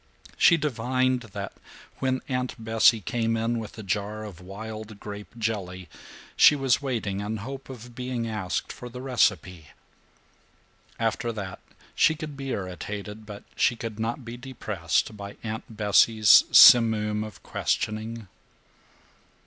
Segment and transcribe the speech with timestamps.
[0.35, 1.53] She divined that
[1.99, 5.89] when Aunt Bessie came in with a jar of wild grape jelly
[6.35, 9.67] she was waiting in hope of being asked for the recipe.
[10.97, 11.59] After that
[11.93, 17.43] she could be irritated but she could not be depressed by Aunt Bessie's simoom of
[17.43, 18.27] questioning.